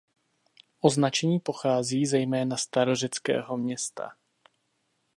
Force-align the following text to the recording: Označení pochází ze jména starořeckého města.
Označení 0.79 1.39
pochází 1.39 2.05
ze 2.05 2.17
jména 2.17 2.57
starořeckého 2.57 3.57
města. 3.57 4.11